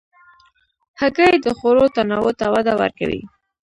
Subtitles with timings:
[0.99, 3.21] هګۍ د خوړو تنوع ته وده ورکوي.